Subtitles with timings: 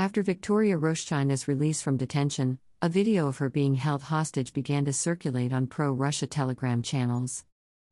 [0.00, 4.92] After Victoria Roshchina's release from detention, a video of her being held hostage began to
[4.92, 7.44] circulate on pro Russia Telegram channels.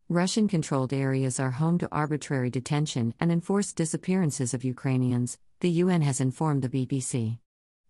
[0.08, 6.02] Russian controlled areas are home to arbitrary detention and enforced disappearances of Ukrainians, the UN
[6.02, 7.40] has informed the BBC.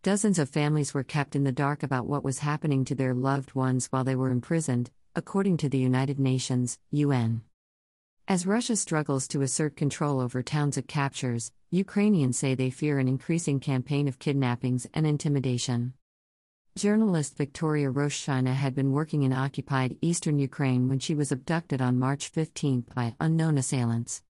[0.03, 3.55] Dozens of families were kept in the dark about what was happening to their loved
[3.55, 7.43] ones while they were imprisoned, according to the United Nations, UN.
[8.27, 13.09] As Russia struggles to assert control over towns it captures, Ukrainians say they fear an
[13.09, 15.95] increasing campaign of kidnappings and intimidation.
[16.77, 21.99] Journalist Victoria Roshchina had been working in occupied eastern Ukraine when she was abducted on
[21.99, 24.23] March 15 by unknown assailants.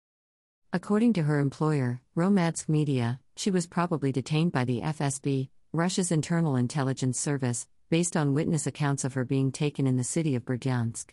[0.73, 6.57] According to her employer, Hromadske Media, she was probably detained by the FSB, Russia's internal
[6.57, 11.11] intelligence service, based on witness accounts of her being taken in the city of Berdyansk.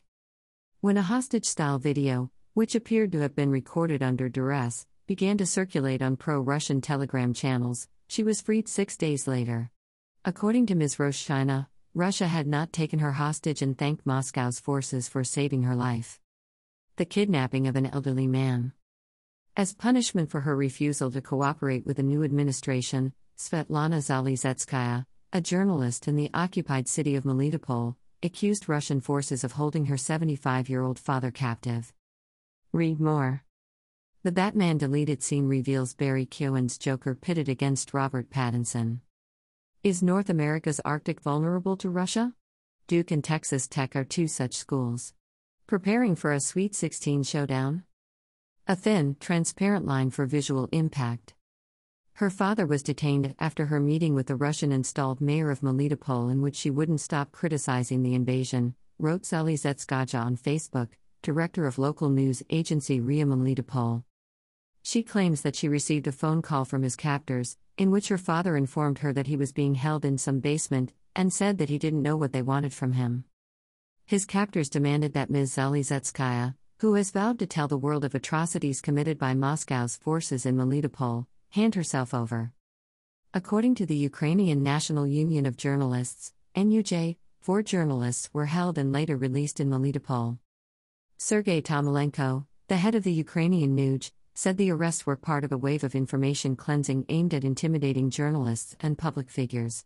[0.79, 5.45] When a hostage style video, which appeared to have been recorded under duress, began to
[5.45, 9.69] circulate on pro Russian telegram channels, she was freed six days later.
[10.23, 10.95] According to Ms.
[10.95, 16.21] Roshchina, Russia had not taken her hostage and thanked Moscow's forces for saving her life.
[16.95, 18.71] The kidnapping of an elderly man.
[19.57, 26.07] As punishment for her refusal to cooperate with the new administration, Svetlana Zalizetskaya, a journalist
[26.07, 30.97] in the occupied city of Melitopol, accused Russian forces of holding her 75 year old
[30.97, 31.91] father captive.
[32.71, 33.43] Read more.
[34.25, 39.01] The Batman deleted scene reveals Barry Keoghan's Joker pitted against Robert Pattinson.
[39.83, 42.33] Is North America's Arctic vulnerable to Russia?
[42.87, 45.13] Duke and Texas Tech are two such schools.
[45.67, 47.83] Preparing for a Sweet 16 showdown?
[48.65, 51.33] A thin, transparent line for visual impact.
[52.13, 56.41] Her father was detained after her meeting with the Russian installed mayor of Melitopol, in
[56.41, 62.41] which she wouldn't stop criticizing the invasion, wrote Zalizetskaya on Facebook, director of local news
[62.49, 64.05] agency RIA Melitopol.
[64.85, 68.57] She claims that she received a phone call from his captors, in which her father
[68.57, 72.03] informed her that he was being held in some basement, and said that he didn't
[72.03, 73.23] know what they wanted from him.
[74.05, 75.55] His captors demanded that Ms.
[75.55, 80.57] Zalizetskaya, who has vowed to tell the world of atrocities committed by Moscow's forces in
[80.57, 82.51] Melitopol, hand herself over.
[83.33, 89.15] According to the Ukrainian National Union of Journalists, NUJ, four journalists were held and later
[89.15, 90.39] released in Melitopol.
[91.17, 95.57] Sergei Tomilenko, the head of the Ukrainian NUJ, said the arrests were part of a
[95.57, 99.85] wave of information cleansing aimed at intimidating journalists and public figures.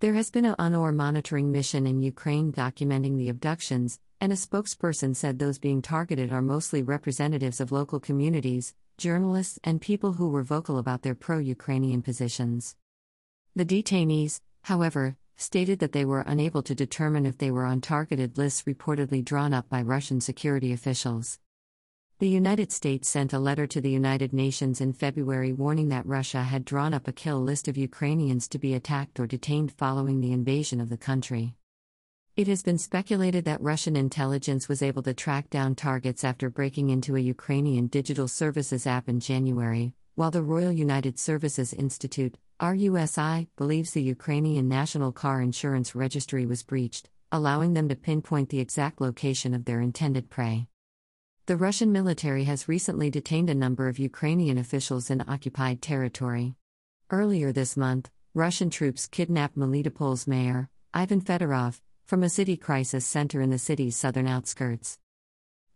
[0.00, 5.14] There has been a UNOR monitoring mission in Ukraine documenting the abductions, and a spokesperson
[5.14, 10.42] said those being targeted are mostly representatives of local communities, journalists, and people who were
[10.42, 12.76] vocal about their pro Ukrainian positions.
[13.54, 18.36] The detainees, however, stated that they were unable to determine if they were on targeted
[18.36, 21.38] lists reportedly drawn up by Russian security officials.
[22.20, 26.42] The United States sent a letter to the United Nations in February warning that Russia
[26.42, 30.32] had drawn up a kill list of Ukrainians to be attacked or detained following the
[30.32, 31.54] invasion of the country.
[32.36, 36.90] It has been speculated that Russian intelligence was able to track down targets after breaking
[36.90, 43.46] into a Ukrainian digital services app in January, while the Royal United Services Institute, RUSI,
[43.56, 49.00] believes the Ukrainian National Car Insurance Registry was breached, allowing them to pinpoint the exact
[49.00, 50.66] location of their intended prey.
[51.50, 56.54] The Russian military has recently detained a number of Ukrainian officials in occupied territory.
[57.10, 63.40] Earlier this month, Russian troops kidnapped Melitopol's mayor, Ivan Fedorov, from a city crisis center
[63.40, 65.00] in the city's southern outskirts.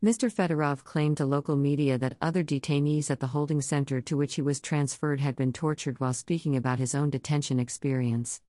[0.01, 0.33] Mr.
[0.33, 4.43] Fedorov claimed to local media that other detainees at the holding center to which he
[4.43, 8.41] was transferred had been tortured while speaking about his own detention experience.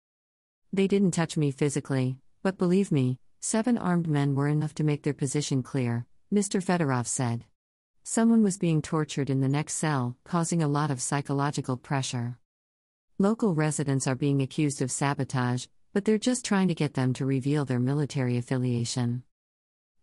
[0.72, 5.02] They didn't touch me physically, but believe me, seven armed men were enough to make
[5.02, 6.64] their position clear, Mr.
[6.64, 7.46] Fedorov said.
[8.04, 12.38] Someone was being tortured in the next cell, causing a lot of psychological pressure.
[13.20, 17.26] Local residents are being accused of sabotage, but they're just trying to get them to
[17.26, 19.24] reveal their military affiliation.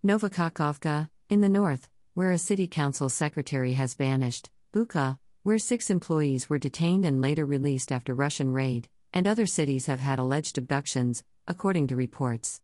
[0.04, 6.48] Novokakhovka, in the north, where a city council secretary has vanished, Buka, where six employees
[6.48, 11.24] were detained and later released after Russian raid, and other cities have had alleged abductions,
[11.48, 12.60] according to reports.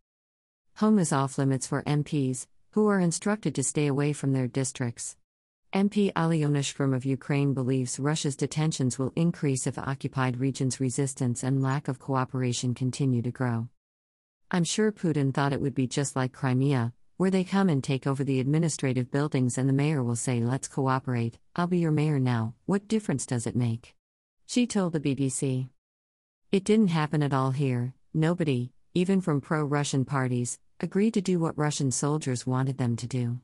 [0.76, 5.16] Home is off limits for MPs, who are instructed to stay away from their districts.
[5.72, 11.88] MP Alyona of Ukraine believes Russia's detentions will increase if occupied regions' resistance and lack
[11.88, 13.68] of cooperation continue to grow.
[14.50, 18.06] I'm sure Putin thought it would be just like Crimea, where they come and take
[18.06, 22.18] over the administrative buildings and the mayor will say, Let's cooperate, I'll be your mayor
[22.18, 23.94] now, what difference does it make?
[24.46, 25.68] She told the BBC.
[26.50, 31.40] It didn't happen at all here, nobody, even from pro Russian parties, agreed to do
[31.40, 33.40] what Russian soldiers wanted them to do.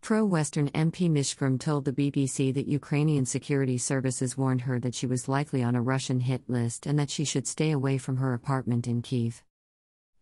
[0.00, 5.06] Pro Western MP Mishkram told the BBC that Ukrainian security services warned her that she
[5.06, 8.32] was likely on a Russian hit list and that she should stay away from her
[8.32, 9.42] apartment in Kiev.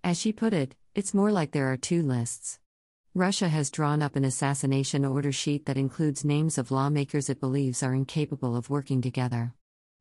[0.02, 2.58] As she put it, it's more like there are two lists.
[3.14, 7.82] Russia has drawn up an assassination order sheet that includes names of lawmakers it believes
[7.82, 9.54] are incapable of working together,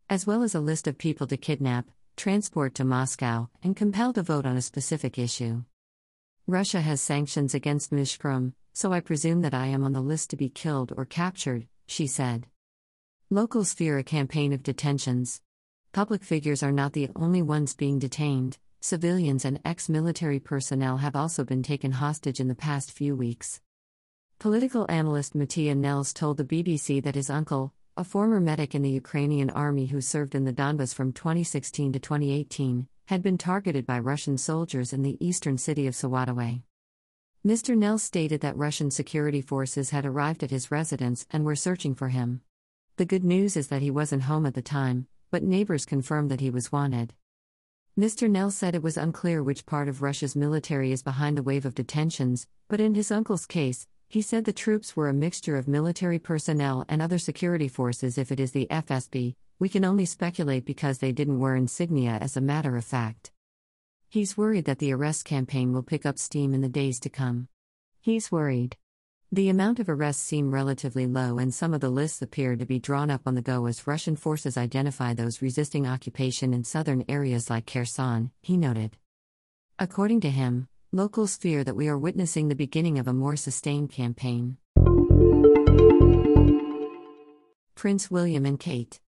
[0.10, 4.24] as well as a list of people to kidnap, transport to Moscow, and compel to
[4.24, 5.64] vote on a specific issue.
[6.48, 10.36] Russia has sanctions against Mishkram, so I presume that I am on the list to
[10.36, 12.48] be killed or captured, she said.
[13.30, 15.40] Locals fear a campaign of detentions.
[15.94, 18.58] Public figures are not the only ones being detained.
[18.82, 23.62] Civilians and ex military personnel have also been taken hostage in the past few weeks.
[24.38, 28.90] Political analyst Mattia Nelles told the BBC that his uncle, a former medic in the
[28.90, 34.00] Ukrainian army who served in the Donbas from 2016 to 2018, had been targeted by
[34.00, 36.62] Russian soldiers in the eastern city of Svatove.
[37.46, 37.78] Mr.
[37.78, 42.10] Nell stated that Russian security forces had arrived at his residence and were searching for
[42.10, 42.42] him.
[42.96, 46.40] The good news is that he wasn't home at the time, but neighbors confirmed that
[46.40, 47.14] he was wanted.
[48.00, 48.30] Mr.
[48.30, 51.76] Nell said it was unclear which part of Russia's military is behind the wave of
[51.76, 56.20] detentions, but in his uncle's case, he said the troops were a mixture of military
[56.20, 58.18] personnel and other security forces.
[58.18, 62.36] If it is the FSB, we can only speculate because they didn't wear insignia as
[62.36, 63.32] a matter of fact.
[64.10, 67.48] He's worried that the arrest campaign will pick up steam in the days to come.
[68.02, 68.76] He's worried.
[69.32, 72.78] The amount of arrests seem relatively low, and some of the lists appear to be
[72.78, 77.50] drawn up on the go as Russian forces identify those resisting occupation in southern areas
[77.50, 78.98] like Kherson, he noted.
[79.80, 83.92] According to him, locals fear that we are witnessing the beginning of a more sustained
[83.94, 84.58] campaign.
[87.76, 89.00] Prince William and Kate.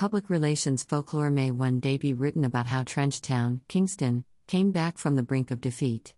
[0.00, 5.14] Public Relations Folklore may one day be written about how Trenchtown, Kingston, came back from
[5.14, 6.14] the brink of defeat.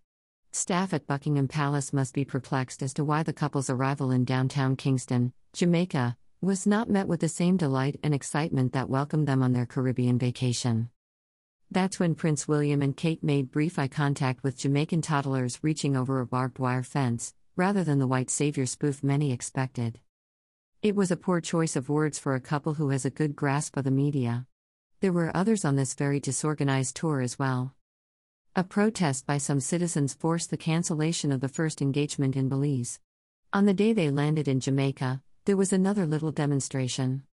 [0.53, 4.77] Staff at Buckingham Palace must be perplexed as to why the couple's arrival in downtown
[4.77, 9.51] Kingston, Jamaica, was not met with the same delight and excitement that welcomed them on
[9.51, 10.89] their Caribbean vacation.
[11.69, 16.21] That's when Prince William and Kate made brief eye contact with Jamaican toddlers reaching over
[16.21, 19.99] a barbed wire fence, rather than the white savior spoof many expected.
[20.83, 23.77] It was a poor choice of words for a couple who has a good grasp
[23.77, 24.47] of the media.
[24.99, 27.73] There were others on this very disorganized tour as well.
[28.53, 32.99] A protest by some citizens forced the cancellation of the first engagement in Belize.
[33.53, 37.23] On the day they landed in Jamaica, there was another little demonstration.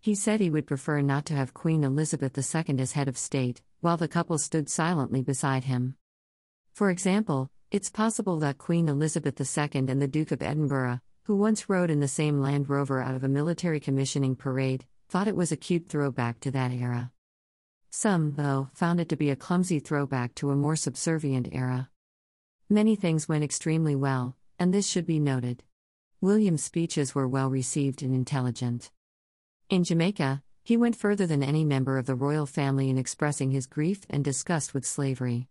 [0.00, 3.60] He said he would prefer not to have Queen Elizabeth II as head of state,
[3.82, 5.96] while the couple stood silently beside him.
[6.72, 11.00] For example, it's possible that Queen Elizabeth II and the Duke of Edinburgh,
[11.30, 15.28] who once rode in the same Land Rover out of a military commissioning parade, thought
[15.28, 17.12] it was a cute throwback to that era.
[17.88, 21.88] Some, though, found it to be a clumsy throwback to a more subservient era.
[22.68, 25.62] Many things went extremely well, and this should be noted.
[26.20, 28.90] William's speeches were well received and intelligent.
[29.68, 33.68] In Jamaica, he went further than any member of the royal family in expressing his
[33.68, 35.46] grief and disgust with slavery.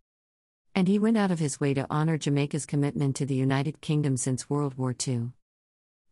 [0.75, 4.17] And he went out of his way to honor Jamaica's commitment to the United Kingdom
[4.17, 5.31] since World War II.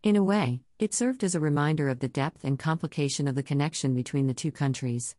[0.08, 3.44] In a way, it served as a reminder of the depth and complication of the
[3.44, 5.18] connection between the two countries.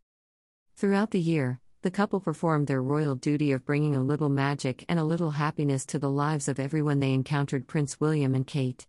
[0.76, 4.98] Throughout the year, the couple performed their royal duty of bringing a little magic and
[4.98, 8.86] a little happiness to the lives of everyone they encountered Prince William and Kate.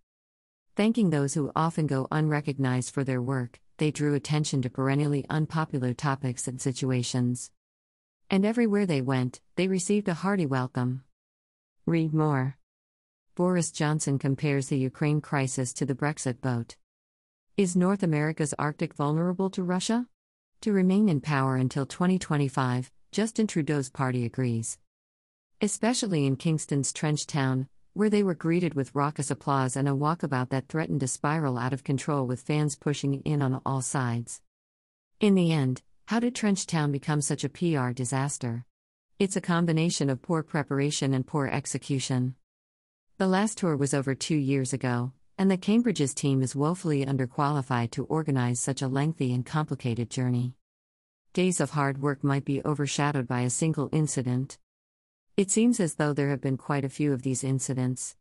[0.78, 5.94] Thanking those who often go unrecognized for their work, they drew attention to perennially unpopular
[5.94, 7.52] topics and situations.
[8.30, 11.04] And everywhere they went, they received a hearty welcome.
[11.86, 12.59] Read more.
[13.40, 16.76] Boris Johnson compares the Ukraine crisis to the Brexit vote.
[17.56, 20.08] Is North America's Arctic vulnerable to Russia?
[20.60, 24.78] To remain in power until 2025, Justin Trudeau's party agrees.
[25.62, 30.50] Especially in Kingston's Trench Town, where they were greeted with raucous applause and a walkabout
[30.50, 34.42] that threatened to spiral out of control with fans pushing in on all sides.
[35.22, 38.66] In the end, how did Trench Town become such a PR disaster?
[39.18, 42.36] It's a combination of poor preparation and poor execution.
[43.20, 47.92] The last tour was over two years ago, and the Cambridge's team is woefully underqualified
[47.92, 50.54] to organize such a lengthy and complicated journey.
[51.34, 54.58] Days of hard work might be overshadowed by a single incident.
[55.36, 58.16] It seems as though there have been quite a few of these incidents.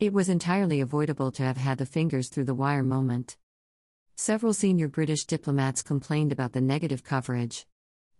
[0.00, 3.36] It was entirely avoidable to have had the fingers through the wire moment.
[4.16, 7.66] Several senior British diplomats complained about the negative coverage.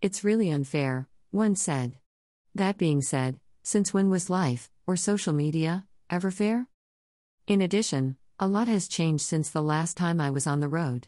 [0.03, 1.97] It's really unfair, one said.
[2.53, 6.67] That being said, since when was life, or social media, ever fair?
[7.47, 11.07] In addition, a lot has changed since the last time I was on the road.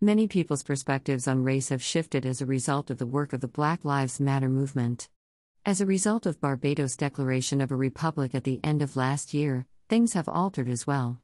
[0.00, 3.48] Many people's perspectives on race have shifted as a result of the work of the
[3.48, 5.08] Black Lives Matter movement.
[5.64, 9.66] As a result of Barbados' declaration of a republic at the end of last year,
[9.88, 11.20] things have altered as well.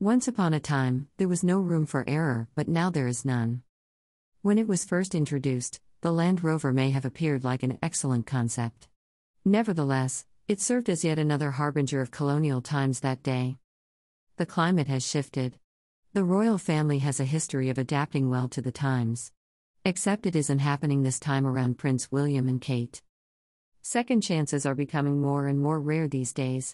[0.00, 3.62] Once upon a time, there was no room for error, but now there is none.
[4.42, 8.88] When it was first introduced, the Land Rover may have appeared like an excellent concept.
[9.44, 13.56] Nevertheless, it served as yet another harbinger of colonial times that day.
[14.36, 15.58] The climate has shifted.
[16.12, 19.32] The royal family has a history of adapting well to the times.
[19.86, 23.02] Except it isn't happening this time around Prince William and Kate.
[23.80, 26.72] Second chances are becoming more and more rare these days.